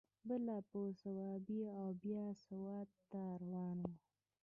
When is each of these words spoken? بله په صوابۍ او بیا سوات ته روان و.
بله 0.27 0.55
په 0.69 0.79
صوابۍ 1.01 1.59
او 1.79 1.87
بیا 2.03 2.25
سوات 2.45 2.89
ته 3.11 3.21
روان 3.41 3.77
و. 3.81 3.85